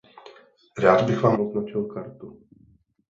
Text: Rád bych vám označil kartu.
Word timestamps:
Rád 0.77 1.05
bych 1.05 1.21
vám 1.21 1.41
označil 1.41 1.85
kartu. 1.85 2.39